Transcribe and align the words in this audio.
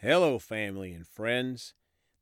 Hello, 0.00 0.38
family 0.38 0.92
and 0.92 1.04
friends. 1.04 1.74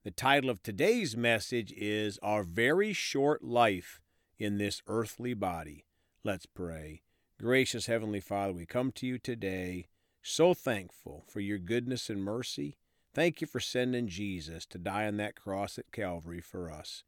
The 0.03 0.11
title 0.11 0.49
of 0.49 0.63
today's 0.63 1.15
message 1.15 1.75
is 1.77 2.19
Our 2.23 2.43
Very 2.43 2.95
Short 2.95 3.45
Life 3.45 4.01
in 4.39 4.57
This 4.57 4.81
Earthly 4.87 5.35
Body. 5.35 5.85
Let's 6.25 6.47
pray. 6.47 7.03
Gracious 7.39 7.85
Heavenly 7.85 8.21
Father, 8.21 8.55
we 8.55 8.65
come 8.65 8.93
to 8.93 9.07
you 9.07 9.19
today 9.19 9.89
so 10.23 10.55
thankful 10.55 11.25
for 11.29 11.41
your 11.41 11.59
goodness 11.59 12.09
and 12.09 12.25
mercy. 12.25 12.79
Thank 13.13 13.43
you 13.43 13.47
for 13.47 13.61
sending 13.61 14.09
Jesus 14.09 14.65
to 14.65 14.79
die 14.79 15.07
on 15.07 15.19
that 15.19 15.37
cross 15.37 15.79
at 15.79 15.93
Calvary 15.93 16.41
for 16.41 16.71
us. 16.71 17.05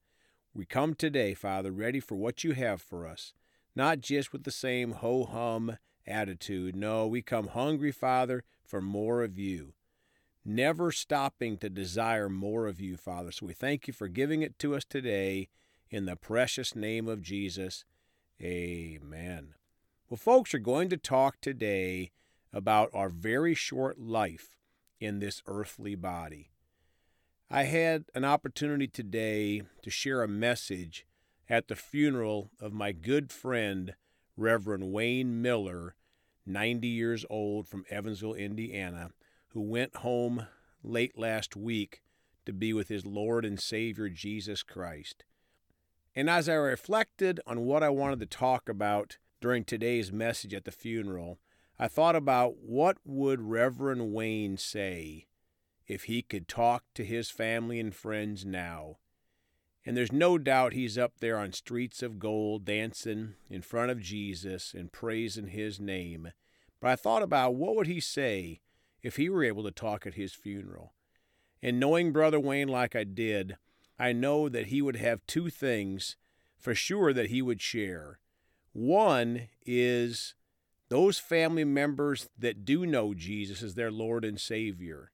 We 0.53 0.67
come 0.67 0.95
today, 0.95 1.33
Father, 1.33 1.73
ready 1.73 1.99
for 1.99 2.17
what 2.17 2.45
you 2.45 2.53
have 2.53 2.83
for 2.83 3.07
us, 3.07 3.33
not 3.75 4.01
just 4.01 4.35
with 4.35 4.45
the 4.45 4.51
same 4.51 4.93
ho 4.93 5.25
hum 5.25 5.79
attitude. 6.07 6.77
No, 6.77 7.07
we 7.07 7.23
come 7.23 7.47
hungry, 7.47 7.91
Father, 7.91 8.45
for 8.67 8.83
more 8.83 9.23
of 9.23 9.39
you 9.39 9.73
never 10.49 10.91
stopping 10.91 11.59
to 11.59 11.69
desire 11.69 12.29
more 12.29 12.67
of 12.67 12.81
you, 12.81 12.97
Father. 12.97 13.31
So 13.31 13.47
we 13.47 13.53
thank 13.53 13.87
you 13.87 13.93
for 13.93 14.09
giving 14.09 14.43
it 14.43 14.59
to 14.61 14.75
us 14.75 14.85
today 14.85 15.49
in 15.91 16.07
the 16.07 16.17
precious 16.17 16.75
name 16.75 17.07
of 17.07 17.23
Jesus. 17.23 17.85
Amen. 18.41 19.55
Well, 20.09 20.17
folks 20.17 20.55
are 20.55 20.59
going 20.59 20.89
to 20.89 20.97
talk 20.97 21.41
today 21.41 22.13
about 22.53 22.91
our 22.95 23.11
very 23.11 23.55
short 23.55 23.99
life 23.99 24.57
in 25.01 25.19
this 25.19 25.43
earthly 25.47 25.95
body. 25.95 26.51
I 27.51 27.65
had 27.65 28.05
an 28.15 28.25
opportunity 28.25 28.89
today 28.89 29.63
to 29.83 29.91
share 29.91 30.23
a 30.23 30.29
message 30.29 31.07
at 31.49 31.69
the 31.69 31.77
funeral 31.77 32.51
of 32.61 32.73
my 32.73 32.93
good 32.93 33.33
friend, 33.33 33.95
Reverend 34.37 34.93
Wayne 34.93 35.41
Miller, 35.43 35.95
90 36.47 36.89
years 36.89 37.25
old 37.29 37.69
from 37.69 37.85
Evansville, 37.91 38.35
Indiana 38.35 39.11
who 39.59 39.63
went 39.65 39.97
home 39.97 40.47
late 40.85 41.19
last 41.19 41.57
week 41.57 42.01
to 42.47 42.53
be 42.53 42.73
with 42.73 42.87
his 42.87 43.05
Lord 43.05 43.45
and 43.45 43.59
Savior 43.59 44.09
Jesus 44.09 44.63
Christ. 44.63 45.25
And 46.15 46.31
as 46.31 46.49
I 46.49 46.55
reflected 46.55 47.41
on 47.45 47.63
what 47.63 47.83
I 47.83 47.89
wanted 47.89 48.21
to 48.21 48.27
talk 48.27 48.69
about 48.69 49.19
during 49.41 49.65
today's 49.65 50.13
message 50.13 50.55
at 50.55 50.65
the 50.65 50.71
funeral, 50.71 51.41
I 51.77 51.89
thought 51.89 52.15
about 52.15 52.59
what 52.59 52.99
would 53.05 53.41
Reverend 53.41 54.13
Wayne 54.13 54.59
say 54.59 55.27
if 55.89 56.05
he 56.05 56.23
could 56.23 56.47
talk 56.47 56.85
to 56.95 57.05
his 57.05 57.29
family 57.29 57.81
and 57.81 57.93
friends 57.93 58.47
now. 58.47 58.99
And 59.85 59.97
there's 59.97 60.13
no 60.13 60.39
doubt 60.39 60.73
he's 60.73 60.97
up 60.97 61.15
there 61.19 61.37
on 61.37 61.53
streets 61.53 62.01
of 62.01 62.21
gold 62.21 62.65
dancing 62.65 63.35
in 63.51 63.63
front 63.63 63.91
of 63.91 64.01
Jesus 64.01 64.73
and 64.73 64.93
praising 64.93 65.49
his 65.49 65.81
name. 65.81 66.29
But 66.79 66.91
I 66.91 66.95
thought 66.95 67.25
about 67.25 67.57
what 67.57 67.75
would 67.75 67.89
he 67.89 67.99
say 67.99 68.61
if 69.03 69.17
he 69.17 69.29
were 69.29 69.45
able 69.45 69.63
to 69.65 69.71
talk 69.71 70.07
at 70.07 70.15
his 70.15 70.33
funeral. 70.33 70.93
And 71.63 71.81
knowing 71.81 72.13
Brother 72.13 72.41
Wayne 72.41 72.69
like 72.69 72.95
I 72.95 73.05
did, 73.05 73.57
I 73.99 74.13
know 74.13 74.49
that 74.49 74.67
he 74.67 74.81
would 74.81 74.97
have 74.97 75.27
two 75.27 75.51
things 75.51 76.17
for 76.59 76.75
sure 76.75 77.13
that 77.13 77.31
he 77.31 77.43
would 77.43 77.61
share. 77.61 78.19
One 78.73 79.49
is 79.67 80.35
those 80.89 81.19
family 81.19 81.65
members 81.65 82.29
that 82.39 82.65
do 82.65 82.87
know 82.87 83.15
Jesus 83.15 83.63
as 83.63 83.75
their 83.75 83.91
Lord 83.91 84.25
and 84.25 84.41
Savior. 84.41 85.11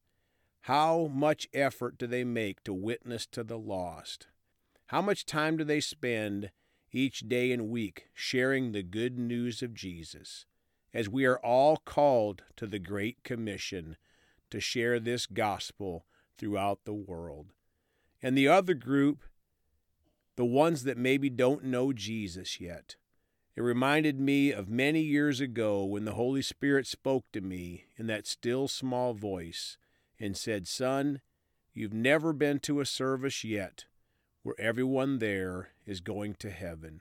How 0.63 1.11
much 1.13 1.49
effort 1.53 1.99
do 1.99 2.07
they 2.07 2.25
make 2.25 2.63
to 2.65 2.73
witness 2.73 3.27
to 3.27 3.45
the 3.45 3.59
lost? 3.59 4.29
How 4.87 5.03
much 5.03 5.27
time 5.27 5.57
do 5.57 5.65
they 5.65 5.81
spend 5.81 6.51
each 6.93 7.29
day 7.29 7.53
and 7.53 7.69
week 7.69 8.09
sharing 8.15 8.73
the 8.73 8.83
good 8.83 9.19
news 9.19 9.63
of 9.63 9.75
Jesus? 9.75 10.47
As 10.95 11.09
we 11.09 11.25
are 11.25 11.39
all 11.39 11.77
called 11.77 12.45
to 12.57 12.67
the 12.67 12.79
Great 12.79 13.23
Commission 13.25 13.97
to 14.51 14.61
share 14.61 15.01
this 15.01 15.27
gospel 15.27 16.07
throughout 16.39 16.85
the 16.85 16.95
world. 16.95 17.49
And 18.23 18.39
the 18.39 18.49
other 18.49 18.75
group, 18.75 19.25
the 20.37 20.45
ones 20.45 20.85
that 20.85 20.97
maybe 20.97 21.29
don't 21.29 21.65
know 21.65 21.93
Jesus 21.93 22.61
yet. 22.61 22.95
It 23.57 23.63
reminded 23.63 24.19
me 24.19 24.53
of 24.53 24.69
many 24.69 25.01
years 25.01 25.41
ago 25.41 25.85
when 25.85 26.05
the 26.05 26.15
Holy 26.15 26.43
Spirit 26.43 26.87
spoke 26.87 27.25
to 27.33 27.41
me 27.41 27.87
in 27.97 28.07
that 28.07 28.27
still 28.27 28.67
small 28.67 29.15
voice 29.15 29.77
and 30.19 30.37
said, 30.37 30.67
Son, 30.67 31.21
you've 31.73 31.93
never 31.93 32.33
been 32.33 32.59
to 32.61 32.81
a 32.81 32.87
service 32.87 33.45
yet 33.45 33.85
where 34.43 34.57
everyone 34.59 35.19
there 35.19 35.71
is 35.87 36.01
going 36.01 36.35
to 36.35 36.51
heaven. 36.51 37.01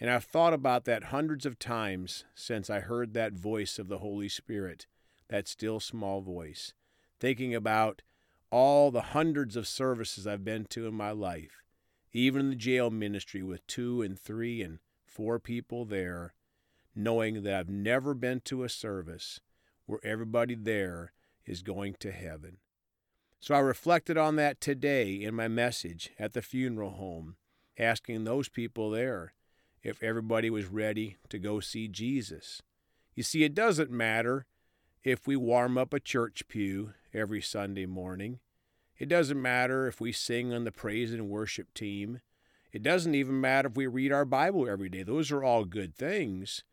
And 0.00 0.10
I've 0.10 0.24
thought 0.24 0.52
about 0.52 0.84
that 0.84 1.04
hundreds 1.04 1.46
of 1.46 1.58
times 1.58 2.24
since 2.34 2.68
I 2.68 2.80
heard 2.80 3.14
that 3.14 3.34
voice 3.34 3.78
of 3.78 3.88
the 3.88 3.98
Holy 3.98 4.28
Spirit, 4.28 4.86
that 5.28 5.48
still 5.48 5.80
small 5.80 6.20
voice, 6.20 6.74
thinking 7.20 7.54
about 7.54 8.02
all 8.50 8.90
the 8.90 9.00
hundreds 9.00 9.56
of 9.56 9.66
services 9.66 10.26
I've 10.26 10.44
been 10.44 10.64
to 10.66 10.86
in 10.86 10.94
my 10.94 11.10
life, 11.10 11.62
even 12.12 12.50
the 12.50 12.56
jail 12.56 12.90
ministry 12.90 13.42
with 13.42 13.66
two 13.66 14.02
and 14.02 14.18
three 14.18 14.62
and 14.62 14.78
four 15.06 15.38
people 15.38 15.84
there, 15.84 16.34
knowing 16.94 17.42
that 17.42 17.54
I've 17.54 17.68
never 17.68 18.14
been 18.14 18.40
to 18.42 18.64
a 18.64 18.68
service 18.68 19.40
where 19.86 20.00
everybody 20.04 20.54
there 20.54 21.12
is 21.46 21.62
going 21.62 21.96
to 22.00 22.10
heaven. 22.10 22.58
So 23.40 23.54
I 23.54 23.58
reflected 23.58 24.16
on 24.16 24.36
that 24.36 24.60
today 24.60 25.14
in 25.14 25.34
my 25.34 25.48
message 25.48 26.10
at 26.18 26.32
the 26.32 26.42
funeral 26.42 26.92
home, 26.92 27.36
asking 27.78 28.24
those 28.24 28.48
people 28.48 28.90
there 28.90 29.34
if 29.84 30.02
everybody 30.02 30.48
was 30.48 30.66
ready 30.66 31.18
to 31.28 31.38
go 31.38 31.60
see 31.60 31.86
Jesus. 31.86 32.62
You 33.14 33.22
see, 33.22 33.44
it 33.44 33.54
doesn't 33.54 33.90
matter 33.90 34.46
if 35.04 35.26
we 35.26 35.36
warm 35.36 35.76
up 35.76 35.92
a 35.92 36.00
church 36.00 36.48
pew 36.48 36.94
every 37.12 37.42
Sunday 37.42 37.84
morning. 37.86 38.40
It 38.98 39.08
doesn't 39.08 39.40
matter 39.40 39.86
if 39.86 40.00
we 40.00 40.10
sing 40.10 40.52
on 40.52 40.64
the 40.64 40.72
praise 40.72 41.12
and 41.12 41.28
worship 41.28 41.74
team. 41.74 42.20
It 42.72 42.82
doesn't 42.82 43.14
even 43.14 43.40
matter 43.40 43.68
if 43.68 43.76
we 43.76 43.86
read 43.86 44.10
our 44.10 44.24
Bible 44.24 44.68
every 44.68 44.88
day. 44.88 45.02
Those 45.02 45.30
are 45.30 45.44
all 45.44 45.64
good 45.64 45.94
things. 45.94 46.64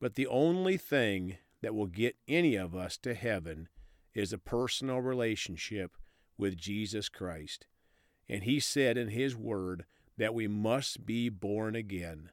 But 0.00 0.16
the 0.16 0.26
only 0.26 0.76
thing 0.76 1.38
that 1.62 1.74
will 1.74 1.86
get 1.86 2.16
any 2.28 2.56
of 2.56 2.74
us 2.74 2.96
to 2.98 3.14
heaven 3.14 3.68
is 4.12 4.32
a 4.32 4.38
personal 4.38 5.00
relationship 5.00 5.92
with 6.36 6.56
Jesus 6.56 7.08
Christ. 7.08 7.66
And 8.28 8.42
He 8.42 8.58
said 8.58 8.98
in 8.98 9.08
His 9.08 9.36
Word 9.36 9.84
that 10.18 10.34
we 10.34 10.48
must 10.48 11.06
be 11.06 11.28
born 11.28 11.76
again. 11.76 12.30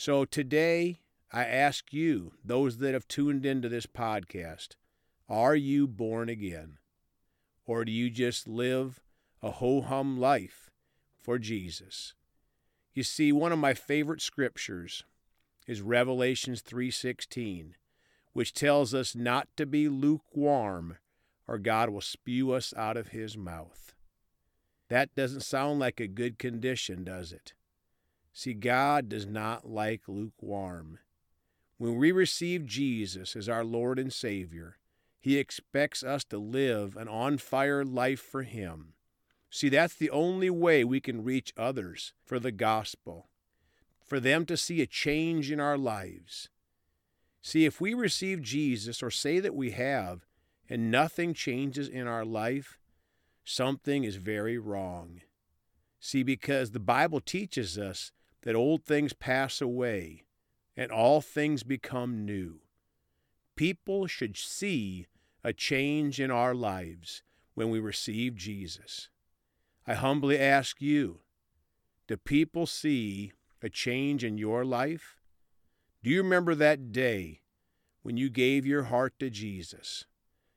So 0.00 0.24
today, 0.24 1.00
I 1.30 1.44
ask 1.44 1.92
you, 1.92 2.32
those 2.42 2.78
that 2.78 2.94
have 2.94 3.06
tuned 3.06 3.44
into 3.44 3.68
this 3.68 3.84
podcast, 3.84 4.68
are 5.28 5.54
you 5.54 5.86
born 5.86 6.30
again? 6.30 6.78
Or 7.66 7.84
do 7.84 7.92
you 7.92 8.08
just 8.08 8.48
live 8.48 9.00
a 9.42 9.50
ho 9.50 9.82
hum 9.82 10.18
life 10.18 10.70
for 11.20 11.38
Jesus? 11.38 12.14
You 12.94 13.02
see, 13.02 13.30
one 13.30 13.52
of 13.52 13.58
my 13.58 13.74
favorite 13.74 14.22
scriptures 14.22 15.04
is 15.66 15.82
Revelations 15.82 16.62
3:16, 16.62 17.74
which 18.32 18.54
tells 18.54 18.94
us 18.94 19.14
not 19.14 19.54
to 19.58 19.66
be 19.66 19.86
lukewarm 19.86 20.96
or 21.46 21.58
God 21.58 21.90
will 21.90 22.00
spew 22.00 22.52
us 22.52 22.72
out 22.72 22.96
of 22.96 23.08
his 23.08 23.36
mouth. 23.36 23.94
That 24.88 25.14
doesn't 25.14 25.42
sound 25.42 25.78
like 25.78 26.00
a 26.00 26.06
good 26.06 26.38
condition, 26.38 27.04
does 27.04 27.32
it? 27.32 27.52
See, 28.32 28.54
God 28.54 29.08
does 29.08 29.26
not 29.26 29.68
like 29.68 30.02
lukewarm. 30.06 30.98
When 31.78 31.96
we 31.96 32.12
receive 32.12 32.66
Jesus 32.66 33.34
as 33.34 33.48
our 33.48 33.64
Lord 33.64 33.98
and 33.98 34.12
Savior, 34.12 34.78
He 35.18 35.38
expects 35.38 36.02
us 36.02 36.24
to 36.24 36.38
live 36.38 36.96
an 36.96 37.08
on 37.08 37.38
fire 37.38 37.84
life 37.84 38.20
for 38.20 38.42
Him. 38.42 38.94
See, 39.50 39.68
that's 39.68 39.94
the 39.94 40.10
only 40.10 40.50
way 40.50 40.84
we 40.84 41.00
can 41.00 41.24
reach 41.24 41.52
others 41.56 42.12
for 42.24 42.38
the 42.38 42.52
gospel, 42.52 43.28
for 44.04 44.20
them 44.20 44.46
to 44.46 44.56
see 44.56 44.80
a 44.80 44.86
change 44.86 45.50
in 45.50 45.58
our 45.58 45.78
lives. 45.78 46.48
See, 47.42 47.64
if 47.64 47.80
we 47.80 47.94
receive 47.94 48.42
Jesus 48.42 49.02
or 49.02 49.10
say 49.10 49.40
that 49.40 49.54
we 49.54 49.70
have, 49.72 50.26
and 50.68 50.90
nothing 50.90 51.34
changes 51.34 51.88
in 51.88 52.06
our 52.06 52.24
life, 52.24 52.78
something 53.44 54.04
is 54.04 54.16
very 54.16 54.56
wrong. 54.56 55.22
See, 55.98 56.22
because 56.22 56.70
the 56.70 56.78
Bible 56.78 57.20
teaches 57.20 57.76
us 57.76 58.12
that 58.42 58.54
old 58.54 58.84
things 58.84 59.12
pass 59.12 59.60
away 59.60 60.24
and 60.76 60.90
all 60.90 61.20
things 61.20 61.62
become 61.62 62.24
new. 62.24 62.60
People 63.56 64.06
should 64.06 64.36
see 64.36 65.06
a 65.44 65.52
change 65.52 66.20
in 66.20 66.30
our 66.30 66.54
lives 66.54 67.22
when 67.54 67.70
we 67.70 67.78
receive 67.78 68.34
Jesus. 68.34 69.10
I 69.86 69.94
humbly 69.94 70.38
ask 70.38 70.80
you 70.80 71.20
do 72.06 72.16
people 72.16 72.66
see 72.66 73.32
a 73.62 73.68
change 73.68 74.24
in 74.24 74.38
your 74.38 74.64
life? 74.64 75.20
Do 76.02 76.10
you 76.10 76.22
remember 76.22 76.54
that 76.54 76.90
day 76.92 77.42
when 78.02 78.16
you 78.16 78.30
gave 78.30 78.64
your 78.64 78.84
heart 78.84 79.12
to 79.20 79.30
Jesus 79.30 80.06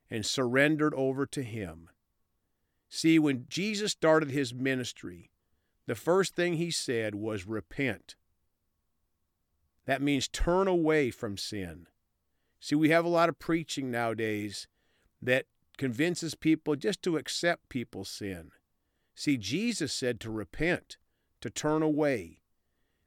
and 0.10 0.26
surrendered 0.26 0.94
over 0.96 1.26
to 1.28 1.44
Him? 1.44 1.90
See, 2.90 3.20
when 3.20 3.46
Jesus 3.50 3.92
started 3.92 4.32
His 4.32 4.54
ministry, 4.54 5.30
the 5.86 5.96
first 5.96 6.36
thing 6.36 6.56
he 6.56 6.72
said 6.72 7.16
was 7.16 7.48
repent. 7.48 8.16
That 9.86 10.02
means 10.02 10.28
turn 10.28 10.68
away 10.68 11.12
from 11.12 11.38
sin. 11.38 11.88
See, 12.60 12.76
we 12.76 12.90
have 12.90 13.04
a 13.04 13.10
lot 13.10 13.28
of 13.30 13.40
preaching 13.40 13.92
nowadays 13.92 14.68
that 15.22 15.46
convinces 15.78 16.36
people 16.36 16.76
just 16.76 17.02
to 17.04 17.18
accept 17.18 17.70
people's 17.70 18.10
sin. 18.10 18.52
See, 19.16 19.38
Jesus 19.38 19.92
said 19.94 20.20
to 20.22 20.32
repent, 20.32 20.98
to 21.42 21.50
turn 21.50 21.82
away, 21.82 22.40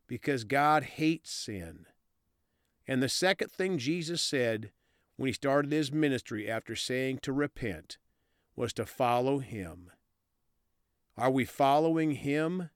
because 0.07 0.45
God 0.45 0.83
hates 0.83 1.31
sin. 1.31 1.87
And 2.87 3.03
the 3.03 3.09
second 3.09 3.51
thing 3.51 3.79
Jesus 3.79 4.23
said 4.23 4.71
when 5.17 5.29
he 5.29 5.33
started 5.33 5.73
his 5.73 5.91
ministry 5.91 6.49
after 6.49 6.77
saying 6.77 7.21
to 7.23 7.33
repent 7.33 7.99
was 8.55 8.73
to 8.75 8.87
follow 8.87 9.39
him. 9.39 9.91
Are 11.19 11.31
we 11.31 11.45
following 11.45 12.13
him 12.13 12.71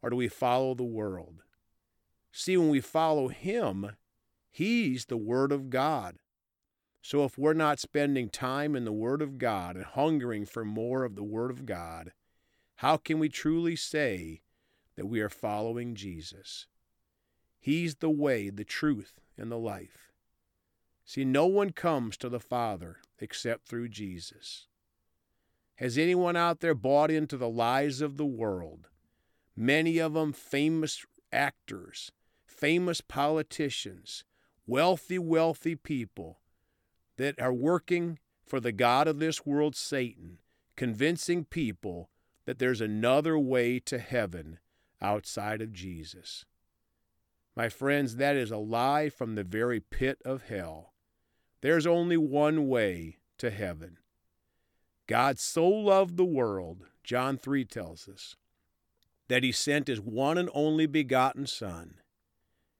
or 0.00 0.10
do 0.10 0.16
we 0.16 0.28
follow 0.28 0.74
the 0.74 0.84
world? 0.84 1.42
See, 2.30 2.56
when 2.56 2.68
we 2.68 2.80
follow 2.80 3.28
him, 3.28 3.96
he's 4.50 5.06
the 5.06 5.16
Word 5.16 5.50
of 5.50 5.70
God. 5.70 6.16
So 7.02 7.24
if 7.24 7.36
we're 7.36 7.52
not 7.52 7.80
spending 7.80 8.28
time 8.28 8.74
in 8.74 8.84
the 8.84 8.92
Word 8.92 9.22
of 9.22 9.38
God 9.38 9.76
and 9.76 9.84
hungering 9.84 10.46
for 10.46 10.64
more 10.64 11.04
of 11.04 11.16
the 11.16 11.24
Word 11.24 11.50
of 11.50 11.66
God, 11.66 12.12
how 12.76 12.96
can 12.96 13.18
we 13.18 13.28
truly 13.28 13.76
say 13.76 14.42
that 14.96 15.06
we 15.06 15.20
are 15.20 15.28
following 15.28 15.94
Jesus? 15.94 16.66
He's 17.58 17.96
the 17.96 18.10
way, 18.10 18.50
the 18.50 18.64
truth, 18.64 19.20
and 19.36 19.50
the 19.50 19.58
life. 19.58 20.12
See, 21.04 21.24
no 21.24 21.46
one 21.46 21.70
comes 21.70 22.16
to 22.18 22.28
the 22.28 22.40
Father 22.40 22.98
except 23.18 23.68
through 23.68 23.88
Jesus. 23.88 24.66
Has 25.76 25.98
anyone 25.98 26.36
out 26.36 26.60
there 26.60 26.74
bought 26.74 27.10
into 27.10 27.36
the 27.36 27.48
lies 27.48 28.00
of 28.00 28.16
the 28.16 28.26
world? 28.26 28.88
Many 29.56 29.98
of 29.98 30.14
them 30.14 30.32
famous 30.32 31.04
actors, 31.32 32.12
famous 32.46 33.00
politicians, 33.00 34.24
wealthy, 34.66 35.18
wealthy 35.18 35.74
people 35.74 36.40
that 37.16 37.40
are 37.40 37.52
working 37.52 38.18
for 38.46 38.60
the 38.60 38.72
God 38.72 39.08
of 39.08 39.18
this 39.18 39.44
world, 39.44 39.74
Satan, 39.74 40.38
convincing 40.76 41.44
people 41.44 42.10
that 42.44 42.58
there's 42.58 42.80
another 42.80 43.38
way 43.38 43.80
to 43.80 43.98
heaven 43.98 44.58
outside 45.00 45.60
of 45.60 45.72
Jesus. 45.72 46.44
My 47.56 47.68
friends, 47.68 48.16
that 48.16 48.36
is 48.36 48.50
a 48.50 48.58
lie 48.58 49.08
from 49.08 49.34
the 49.34 49.44
very 49.44 49.80
pit 49.80 50.18
of 50.24 50.44
hell. 50.44 50.92
There's 51.60 51.86
only 51.86 52.16
one 52.16 52.68
way 52.68 53.18
to 53.38 53.50
heaven. 53.50 53.98
God 55.06 55.38
so 55.38 55.66
loved 55.68 56.16
the 56.16 56.24
world, 56.24 56.84
John 57.02 57.36
3 57.36 57.64
tells 57.64 58.08
us, 58.08 58.36
that 59.28 59.42
he 59.42 59.52
sent 59.52 59.88
his 59.88 60.00
one 60.00 60.38
and 60.38 60.48
only 60.54 60.86
begotten 60.86 61.46
Son. 61.46 61.96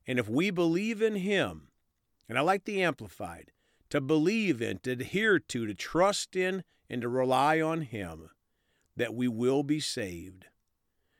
And 0.06 0.18
if 0.18 0.28
we 0.28 0.50
believe 0.50 1.02
in 1.02 1.16
him, 1.16 1.68
and 2.28 2.38
I 2.38 2.40
like 2.40 2.64
the 2.64 2.82
Amplified, 2.82 3.52
to 3.90 4.00
believe 4.00 4.62
in, 4.62 4.78
to 4.80 4.92
adhere 4.92 5.38
to, 5.38 5.66
to 5.66 5.74
trust 5.74 6.34
in, 6.34 6.64
and 6.88 7.02
to 7.02 7.08
rely 7.08 7.60
on 7.60 7.82
him, 7.82 8.30
that 8.96 9.14
we 9.14 9.28
will 9.28 9.62
be 9.62 9.80
saved. 9.80 10.46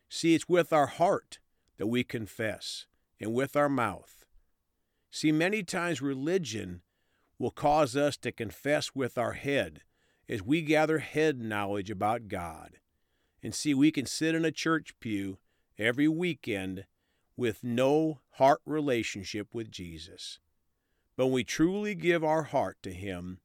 See, 0.09 0.35
it's 0.35 0.49
with 0.49 0.73
our 0.73 0.87
heart 0.87 1.39
that 1.77 1.87
we 1.87 2.05
confess, 2.05 2.87
and 3.21 3.35
with 3.35 3.57
our 3.57 3.69
mouth. 3.69 4.25
See, 5.11 5.33
many 5.33 5.63
times 5.63 6.03
religion 6.03 6.83
will 7.39 7.51
cause 7.51 7.97
us 7.97 8.17
to 8.19 8.33
confess 8.33 8.95
with 8.95 9.19
our 9.19 9.33
head 9.33 9.83
as 10.29 10.43
we 10.43 10.63
gather 10.63 10.99
head 10.99 11.41
knowledge 11.41 11.91
about 11.91 12.29
God. 12.29 12.79
And 13.43 13.55
see, 13.55 13.75
we 13.75 13.91
can 13.91 14.07
sit 14.07 14.35
in 14.35 14.45
a 14.45 14.51
church 14.51 14.95
pew 15.01 15.39
every 15.79 16.09
weekend 16.09 16.85
with 17.37 17.63
no 17.63 18.21
heart 18.33 18.61
relationship 18.65 19.49
with 19.53 19.71
Jesus. 19.71 20.39
But 21.17 21.27
when 21.27 21.35
we 21.35 21.45
truly 21.45 21.95
give 21.95 22.25
our 22.25 22.45
heart 22.45 22.79
to 22.83 22.93
Him, 22.93 23.41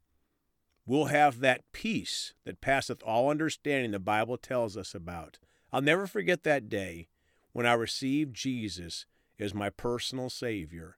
we'll 0.86 1.06
have 1.06 1.40
that 1.40 1.72
peace 1.72 2.34
that 2.46 2.62
passeth 2.62 3.04
all 3.04 3.30
understanding 3.30 3.92
the 3.92 4.00
Bible 4.00 4.38
tells 4.38 4.78
us 4.78 4.96
about. 4.96 5.38
I'll 5.72 5.82
never 5.82 6.08
forget 6.08 6.44
that 6.44 6.70
day 6.70 7.10
when 7.52 7.66
I 7.66 7.74
received 7.74 8.36
Jesus 8.36 9.06
as 9.40 9.54
my 9.54 9.70
personal 9.70 10.30
Savior, 10.30 10.98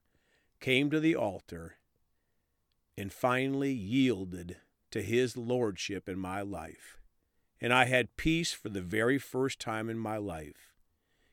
came 0.60 0.90
to 0.90 1.00
the 1.00 1.14
altar, 1.14 1.76
and 2.96 3.12
finally 3.12 3.72
yielded 3.72 4.56
to 4.92 5.02
His 5.02 5.36
Lordship 5.36 6.08
in 6.08 6.18
my 6.18 6.40
life. 6.42 6.98
And 7.60 7.72
I 7.72 7.84
had 7.84 8.16
peace 8.16 8.52
for 8.52 8.68
the 8.68 8.82
very 8.82 9.18
first 9.18 9.58
time 9.58 9.88
in 9.90 9.98
my 9.98 10.16
life. 10.16 10.72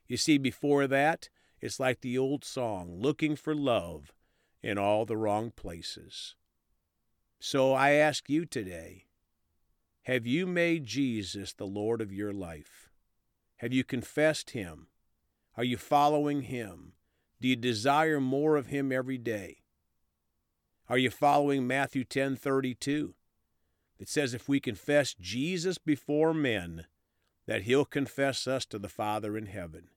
You 0.08 0.18
see, 0.18 0.38
before 0.38 0.88
that, 0.88 1.30
it's 1.62 1.80
like 1.80 2.02
the 2.02 2.18
old 2.18 2.44
song, 2.44 3.00
looking 3.00 3.36
for 3.36 3.54
love 3.54 4.12
in 4.62 4.78
all 4.78 5.06
the 5.06 5.18
wrong 5.18 5.52
places. 5.52 6.36
So 7.40 7.74
I 7.74 7.92
ask 7.92 8.30
you 8.30 8.46
today 8.46 9.06
have 10.04 10.26
you 10.26 10.48
made 10.48 10.86
Jesus 10.86 11.54
the 11.54 11.68
Lord 11.68 12.02
of 12.02 12.12
your 12.12 12.34
life? 12.34 12.90
Have 13.58 13.74
you 13.74 13.84
confessed 13.84 14.52
Him? 14.52 14.88
Are 15.56 15.64
you 15.64 15.78
following 15.78 16.44
Him? 16.44 16.94
Do 17.40 17.48
you 17.48 17.56
desire 17.56 18.20
more 18.20 18.56
of 18.56 18.68
Him 18.68 18.92
every 18.92 19.18
day? 19.18 19.58
Are 20.88 20.98
you 20.98 21.12
following 21.12 21.68
Matthew 21.68 22.04
10:32? 22.04 23.14
It 24.00 24.08
says 24.08 24.34
if 24.34 24.48
we 24.48 24.60
confess 24.60 25.14
Jesus 25.14 25.78
before 25.78 26.34
men, 26.34 26.86
that 27.46 27.64
he'll 27.64 27.86
confess 27.86 28.48
us 28.48 28.66
to 28.68 28.80
the 28.80 28.88
Father 28.88 29.38
in 29.38 29.48
heaven. 29.48 29.90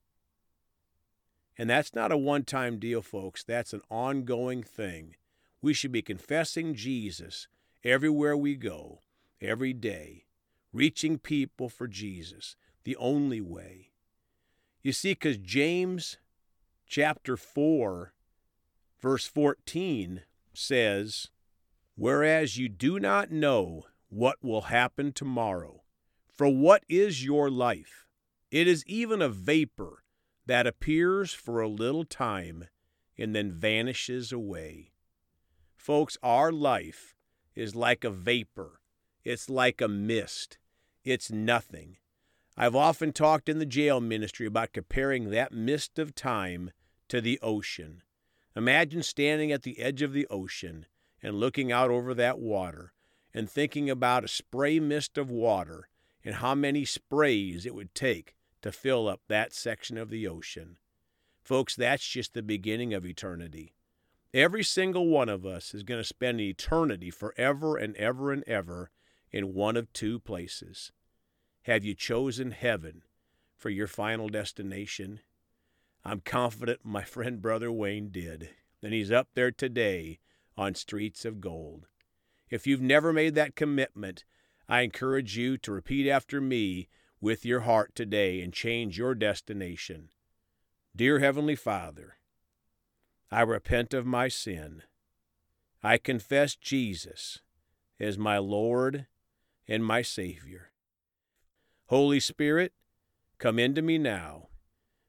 And 1.56 1.70
that's 1.70 1.94
not 1.94 2.10
a 2.10 2.16
one-time 2.16 2.78
deal, 2.78 3.02
folks. 3.02 3.44
That's 3.44 3.72
an 3.72 3.82
ongoing 3.90 4.62
thing. 4.62 5.16
We 5.60 5.74
should 5.74 5.92
be 5.92 6.02
confessing 6.02 6.74
Jesus 6.74 7.46
everywhere 7.84 8.36
we 8.36 8.56
go, 8.56 9.02
every 9.40 9.72
day, 9.72 10.24
reaching 10.72 11.18
people 11.18 11.68
for 11.68 11.86
Jesus, 11.86 12.56
the 12.84 12.96
only 12.96 13.40
way. 13.40 13.90
You 14.82 14.92
see, 14.92 15.12
because 15.12 15.36
James 15.36 16.16
chapter 16.86 17.36
4, 17.36 18.12
verse 19.00 19.26
14 19.26 20.22
says, 20.52 21.28
Whereas 21.94 22.56
you 22.56 22.68
do 22.68 22.98
not 22.98 23.30
know 23.30 23.84
what 24.12 24.36
will 24.42 24.62
happen 24.62 25.10
tomorrow, 25.10 25.80
for 26.30 26.46
what 26.46 26.84
is 26.86 27.24
your 27.24 27.50
life? 27.50 28.06
It 28.50 28.68
is 28.68 28.84
even 28.86 29.22
a 29.22 29.30
vapor 29.30 30.04
that 30.44 30.66
appears 30.66 31.32
for 31.32 31.62
a 31.62 31.68
little 31.68 32.04
time 32.04 32.66
and 33.16 33.34
then 33.34 33.50
vanishes 33.50 34.30
away. 34.30 34.92
Folks, 35.78 36.18
our 36.22 36.52
life 36.52 37.14
is 37.54 37.74
like 37.74 38.04
a 38.04 38.10
vapor, 38.10 38.82
it's 39.24 39.48
like 39.48 39.80
a 39.80 39.88
mist, 39.88 40.58
it's 41.04 41.30
nothing. 41.30 41.96
I've 42.54 42.76
often 42.76 43.14
talked 43.14 43.48
in 43.48 43.60
the 43.60 43.64
jail 43.64 43.98
ministry 43.98 44.46
about 44.46 44.74
comparing 44.74 45.30
that 45.30 45.52
mist 45.54 45.98
of 45.98 46.14
time 46.14 46.72
to 47.08 47.22
the 47.22 47.38
ocean. 47.40 48.02
Imagine 48.54 49.02
standing 49.02 49.50
at 49.50 49.62
the 49.62 49.78
edge 49.78 50.02
of 50.02 50.12
the 50.12 50.26
ocean 50.26 50.84
and 51.22 51.36
looking 51.36 51.72
out 51.72 51.90
over 51.90 52.12
that 52.12 52.38
water 52.38 52.92
and 53.34 53.48
thinking 53.48 53.88
about 53.88 54.24
a 54.24 54.28
spray 54.28 54.78
mist 54.78 55.16
of 55.18 55.30
water 55.30 55.88
and 56.24 56.36
how 56.36 56.54
many 56.54 56.84
sprays 56.84 57.66
it 57.66 57.74
would 57.74 57.94
take 57.94 58.36
to 58.62 58.72
fill 58.72 59.08
up 59.08 59.20
that 59.28 59.52
section 59.52 59.98
of 59.98 60.10
the 60.10 60.26
ocean. 60.26 60.78
Folks, 61.42 61.74
that's 61.74 62.06
just 62.06 62.34
the 62.34 62.42
beginning 62.42 62.94
of 62.94 63.04
eternity. 63.04 63.74
Every 64.32 64.62
single 64.62 65.08
one 65.08 65.28
of 65.28 65.44
us 65.44 65.74
is 65.74 65.82
going 65.82 66.00
to 66.00 66.04
spend 66.04 66.40
eternity 66.40 67.10
forever 67.10 67.76
and 67.76 67.96
ever 67.96 68.32
and 68.32 68.44
ever 68.46 68.90
in 69.30 69.54
one 69.54 69.76
of 69.76 69.92
two 69.92 70.20
places. 70.20 70.92
Have 71.62 71.84
you 71.84 71.94
chosen 71.94 72.52
heaven 72.52 73.02
for 73.56 73.70
your 73.70 73.86
final 73.86 74.28
destination? 74.28 75.20
I'm 76.04 76.20
confident 76.20 76.80
my 76.84 77.02
friend 77.02 77.42
Brother 77.42 77.70
Wayne 77.70 78.10
did, 78.10 78.50
and 78.82 78.92
he's 78.92 79.12
up 79.12 79.28
there 79.34 79.50
today 79.50 80.18
on 80.56 80.74
streets 80.74 81.24
of 81.24 81.40
gold. 81.40 81.86
If 82.52 82.66
you've 82.66 82.82
never 82.82 83.14
made 83.14 83.34
that 83.34 83.56
commitment, 83.56 84.24
I 84.68 84.82
encourage 84.82 85.38
you 85.38 85.56
to 85.56 85.72
repeat 85.72 86.06
after 86.06 86.38
me 86.38 86.90
with 87.18 87.46
your 87.46 87.60
heart 87.60 87.94
today 87.94 88.42
and 88.42 88.52
change 88.52 88.98
your 88.98 89.14
destination. 89.14 90.10
Dear 90.94 91.18
Heavenly 91.20 91.56
Father, 91.56 92.18
I 93.30 93.40
repent 93.40 93.94
of 93.94 94.04
my 94.04 94.28
sin. 94.28 94.82
I 95.82 95.96
confess 95.96 96.54
Jesus 96.54 97.40
as 97.98 98.18
my 98.18 98.36
Lord 98.36 99.06
and 99.66 99.82
my 99.82 100.02
Savior. 100.02 100.72
Holy 101.86 102.20
Spirit, 102.20 102.74
come 103.38 103.58
into 103.58 103.80
me 103.80 103.96
now. 103.96 104.48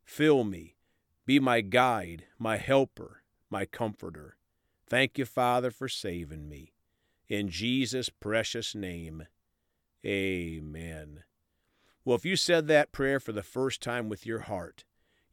Fill 0.05 0.45
me 0.45 0.77
be 1.25 1.39
my 1.39 1.61
guide, 1.61 2.25
my 2.37 2.57
helper, 2.57 3.23
my 3.49 3.65
comforter. 3.65 4.37
Thank 4.87 5.17
you, 5.17 5.25
Father, 5.25 5.71
for 5.71 5.87
saving 5.87 6.49
me. 6.49 6.72
In 7.33 7.49
Jesus' 7.49 8.09
precious 8.09 8.75
name, 8.75 9.25
amen. 10.05 11.23
Well, 12.05 12.15
if 12.15 12.25
you 12.25 12.35
said 12.35 12.67
that 12.67 12.91
prayer 12.91 13.19
for 13.19 13.31
the 13.31 13.41
first 13.41 13.81
time 13.81 14.07
with 14.07 14.23
your 14.23 14.41
heart, 14.41 14.83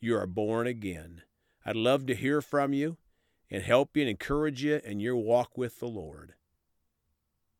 you 0.01 0.17
are 0.17 0.27
born 0.27 0.67
again. 0.67 1.21
I'd 1.67 1.77
love 1.77 2.07
to 2.07 2.15
hear 2.15 2.41
from 2.41 2.73
you 2.73 2.97
and 3.51 3.63
help 3.63 3.99
you 3.99 4.05
and 4.05 4.09
encourage 4.09 4.65
you 4.65 4.81
in 4.83 5.01
your 5.01 5.17
walk 5.17 5.59
with 5.59 5.79
the 5.79 5.89
Lord. 5.89 6.33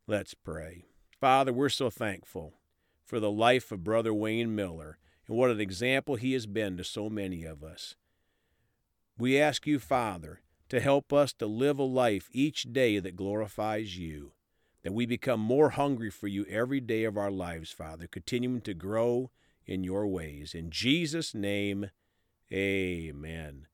Let's 0.07 0.33
pray. 0.33 0.85
Father, 1.19 1.53
we're 1.53 1.69
so 1.69 1.91
thankful 1.91 2.55
for 3.05 3.19
the 3.19 3.29
life 3.29 3.71
of 3.71 3.83
Brother 3.83 4.11
Wayne 4.11 4.55
Miller 4.55 4.97
and 5.27 5.37
what 5.37 5.51
an 5.51 5.61
example 5.61 6.15
he 6.15 6.33
has 6.33 6.47
been 6.47 6.77
to 6.77 6.83
so 6.83 7.11
many 7.11 7.43
of 7.43 7.63
us. 7.63 7.93
We 9.19 9.39
ask 9.39 9.67
you, 9.67 9.77
Father, 9.77 10.41
to 10.71 10.79
help 10.79 11.11
us 11.11 11.33
to 11.33 11.45
live 11.45 11.79
a 11.79 11.83
life 11.83 12.29
each 12.31 12.71
day 12.71 12.97
that 12.97 13.17
glorifies 13.17 13.97
you, 13.97 14.31
that 14.83 14.93
we 14.93 15.05
become 15.05 15.41
more 15.41 15.71
hungry 15.71 16.09
for 16.09 16.29
you 16.29 16.45
every 16.45 16.79
day 16.79 17.03
of 17.03 17.17
our 17.17 17.29
lives, 17.29 17.73
Father, 17.73 18.07
continuing 18.07 18.61
to 18.61 18.73
grow 18.73 19.31
in 19.65 19.83
your 19.83 20.07
ways. 20.07 20.55
In 20.55 20.71
Jesus' 20.71 21.35
name, 21.35 21.89
amen. 22.53 23.67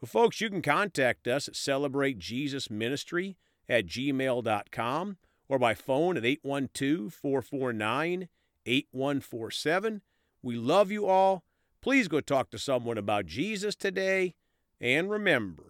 Well, 0.00 0.08
folks, 0.08 0.40
you 0.40 0.48
can 0.48 0.62
contact 0.62 1.28
us 1.28 1.46
at 1.46 1.56
Celebrate 1.56 2.18
Jesus 2.18 2.70
Ministry 2.70 3.36
at 3.68 3.84
gmail.com 3.84 5.18
or 5.46 5.58
by 5.58 5.74
phone 5.74 6.16
at 6.16 6.24
812 6.24 7.12
449 7.12 8.28
8147. 8.64 10.00
We 10.42 10.56
love 10.56 10.90
you 10.90 11.06
all. 11.06 11.44
Please 11.82 12.08
go 12.08 12.22
talk 12.22 12.50
to 12.52 12.58
someone 12.58 12.96
about 12.96 13.26
Jesus 13.26 13.76
today. 13.76 14.36
And 14.80 15.10
remember, 15.10 15.69